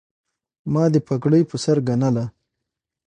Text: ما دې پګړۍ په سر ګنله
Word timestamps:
ما 0.73 0.83
دې 0.93 0.99
پګړۍ 1.07 1.43
په 1.49 1.55
سر 1.63 1.77
ګنله 1.87 2.25